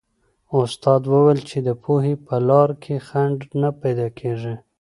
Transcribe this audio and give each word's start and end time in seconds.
استاد 0.61 1.01
وویل 1.11 1.39
چې 1.49 1.57
د 1.67 1.69
پوهې 1.83 2.13
په 2.25 2.35
لار 2.49 2.69
کې 2.83 2.95
خنډ 3.07 3.39
نه 3.61 3.69
پیدا 3.81 4.07
کېږي. 4.19 4.55